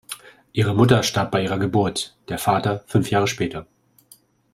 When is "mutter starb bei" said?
0.73-1.43